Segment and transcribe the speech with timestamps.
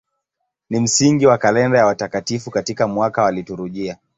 [0.69, 3.97] Ni msingi wa kalenda ya watakatifu katika mwaka wa liturujia.